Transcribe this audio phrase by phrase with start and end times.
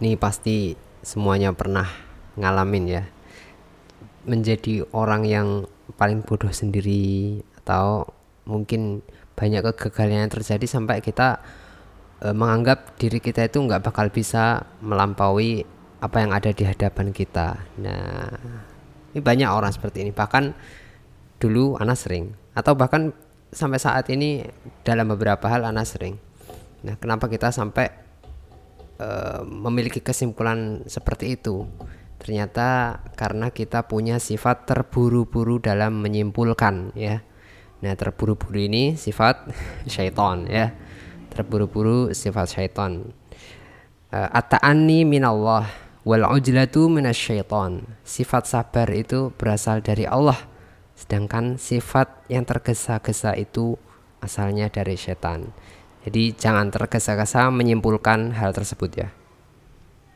[0.00, 0.72] Ini pasti
[1.04, 1.84] semuanya pernah
[2.40, 3.04] ngalamin ya.
[4.24, 5.68] Menjadi orang yang
[6.00, 8.08] paling bodoh sendiri atau
[8.48, 9.04] mungkin
[9.36, 11.44] banyak kegagalan yang terjadi sampai kita
[12.24, 15.68] e, menganggap diri kita itu nggak bakal bisa melampaui
[16.00, 17.60] apa yang ada di hadapan kita.
[17.76, 18.40] Nah,
[19.12, 20.16] ini banyak orang seperti ini.
[20.16, 20.56] Bahkan
[21.40, 23.12] dulu anak sering atau bahkan
[23.52, 24.48] sampai saat ini
[24.80, 26.16] dalam beberapa hal anak sering.
[26.80, 28.09] Nah, kenapa kita sampai
[29.00, 31.64] uh, memiliki kesimpulan seperti itu?
[32.20, 37.24] Ternyata karena kita punya sifat terburu-buru dalam menyimpulkan ya.
[37.80, 39.48] Nah, terburu-buru ini sifat
[39.88, 40.76] syaitan ya.
[41.32, 43.08] Terburu-buru sifat syaitan.
[44.12, 45.64] Uh, At-ta'anni minallah
[46.04, 47.88] wal ujlatu minasyaitan.
[48.04, 50.36] Sifat sabar itu berasal dari Allah.
[50.92, 53.80] Sedangkan sifat yang tergesa-gesa itu
[54.20, 55.48] asalnya dari setan.
[56.00, 59.08] Jadi jangan tergesa-gesa menyimpulkan hal tersebut ya.